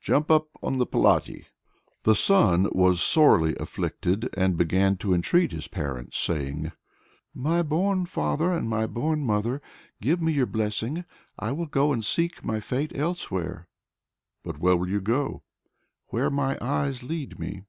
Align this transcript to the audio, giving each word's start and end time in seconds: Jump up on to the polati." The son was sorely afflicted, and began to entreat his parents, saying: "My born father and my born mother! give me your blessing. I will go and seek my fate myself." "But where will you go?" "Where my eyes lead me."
Jump 0.00 0.32
up 0.32 0.48
on 0.64 0.72
to 0.72 0.78
the 0.80 0.86
polati." 0.88 1.44
The 2.02 2.16
son 2.16 2.66
was 2.72 3.00
sorely 3.00 3.54
afflicted, 3.54 4.28
and 4.36 4.56
began 4.56 4.96
to 4.96 5.14
entreat 5.14 5.52
his 5.52 5.68
parents, 5.68 6.18
saying: 6.18 6.72
"My 7.32 7.62
born 7.62 8.04
father 8.06 8.52
and 8.52 8.68
my 8.68 8.88
born 8.88 9.22
mother! 9.24 9.62
give 10.02 10.20
me 10.20 10.32
your 10.32 10.46
blessing. 10.46 11.04
I 11.38 11.52
will 11.52 11.66
go 11.66 11.92
and 11.92 12.04
seek 12.04 12.44
my 12.44 12.58
fate 12.58 12.94
myself." 12.96 13.28
"But 14.42 14.58
where 14.58 14.76
will 14.76 14.88
you 14.88 15.00
go?" 15.00 15.44
"Where 16.08 16.30
my 16.30 16.58
eyes 16.60 17.04
lead 17.04 17.38
me." 17.38 17.62